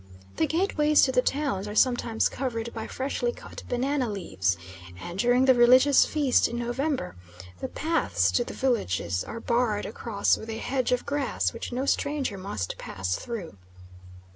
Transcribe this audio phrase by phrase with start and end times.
[0.37, 4.57] The gateways to the towns are sometimes covered by freshly cut banana leaves,
[4.99, 7.15] and during the religious feast in November,
[7.59, 11.85] the paths to the villages are barred across with a hedge of grass which no
[11.85, 13.57] stranger must pass through.